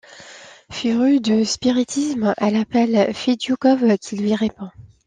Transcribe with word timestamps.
Férue 0.71 1.19
de 1.19 1.43
spiritisme, 1.43 2.33
elle 2.39 2.55
appelle 2.55 3.13
Fédioukov 3.13 3.97
qui 3.99 4.15
lui 4.17 4.33
répond. 4.33 4.71